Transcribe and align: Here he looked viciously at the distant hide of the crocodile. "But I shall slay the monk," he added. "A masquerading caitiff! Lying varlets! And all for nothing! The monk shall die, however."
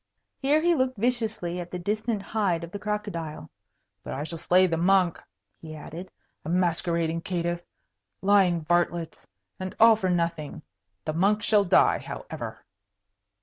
Here 0.39 0.61
he 0.61 0.73
looked 0.73 0.97
viciously 0.97 1.59
at 1.59 1.69
the 1.69 1.77
distant 1.77 2.23
hide 2.23 2.63
of 2.63 2.71
the 2.71 2.79
crocodile. 2.79 3.51
"But 4.03 4.15
I 4.15 4.23
shall 4.23 4.39
slay 4.39 4.65
the 4.65 4.75
monk," 4.75 5.21
he 5.61 5.75
added. 5.75 6.09
"A 6.43 6.49
masquerading 6.49 7.21
caitiff! 7.21 7.61
Lying 8.23 8.65
varlets! 8.65 9.27
And 9.59 9.75
all 9.79 9.95
for 9.95 10.09
nothing! 10.09 10.63
The 11.05 11.13
monk 11.13 11.43
shall 11.43 11.65
die, 11.65 11.99
however." 11.99 12.65